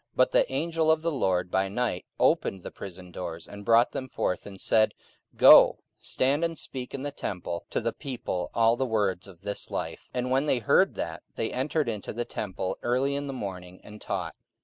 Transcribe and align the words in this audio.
44:005:019 0.15 0.17
But 0.17 0.31
the 0.31 0.51
angel 0.51 0.91
of 0.91 1.01
the 1.03 1.11
Lord 1.11 1.51
by 1.51 1.67
night 1.69 2.05
opened 2.19 2.63
the 2.63 2.71
prison 2.71 3.11
doors, 3.11 3.47
and 3.47 3.63
brought 3.63 3.91
them 3.91 4.07
forth, 4.09 4.47
and 4.47 4.59
said, 4.59 4.95
44:005:020 5.35 5.37
Go, 5.37 5.77
stand 5.99 6.43
and 6.43 6.57
speak 6.57 6.95
in 6.95 7.03
the 7.03 7.11
temple 7.11 7.65
to 7.69 7.79
the 7.79 7.93
people 7.93 8.49
all 8.55 8.75
the 8.75 8.87
words 8.87 9.27
of 9.27 9.41
this 9.43 9.69
life. 9.69 9.99
44:005:021 10.09 10.09
And 10.15 10.31
when 10.31 10.45
they 10.47 10.57
heard 10.57 10.95
that, 10.95 11.21
they 11.35 11.53
entered 11.53 11.87
into 11.87 12.13
the 12.13 12.25
temple 12.25 12.79
early 12.81 13.13
in 13.13 13.27
the 13.27 13.31
morning, 13.33 13.79
and 13.83 14.01
taught. 14.01 14.33